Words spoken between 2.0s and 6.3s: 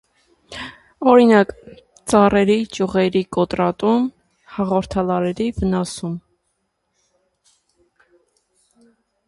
ծառերի ճյուղերի կոտրատում, հաղորդալարերի վնասում։